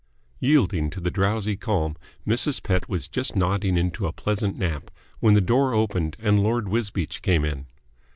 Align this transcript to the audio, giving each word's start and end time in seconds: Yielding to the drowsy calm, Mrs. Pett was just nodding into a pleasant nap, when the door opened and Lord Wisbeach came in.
Yielding 0.39 0.89
to 0.89 0.99
the 0.99 1.11
drowsy 1.11 1.55
calm, 1.55 1.95
Mrs. 2.25 2.63
Pett 2.63 2.89
was 2.89 3.07
just 3.07 3.35
nodding 3.35 3.77
into 3.77 4.07
a 4.07 4.11
pleasant 4.11 4.57
nap, 4.57 4.89
when 5.19 5.35
the 5.35 5.41
door 5.41 5.75
opened 5.75 6.17
and 6.19 6.41
Lord 6.41 6.67
Wisbeach 6.69 7.21
came 7.21 7.45
in. 7.45 7.67